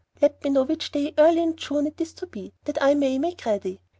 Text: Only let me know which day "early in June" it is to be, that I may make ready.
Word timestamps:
Only 0.17 0.19
let 0.31 0.43
me 0.43 0.49
know 0.49 0.63
which 0.63 0.91
day 0.91 1.13
"early 1.19 1.43
in 1.43 1.55
June" 1.55 1.85
it 1.85 2.01
is 2.01 2.11
to 2.13 2.25
be, 2.25 2.53
that 2.65 2.79
I 2.81 2.95
may 2.95 3.19
make 3.19 3.45
ready. 3.45 3.79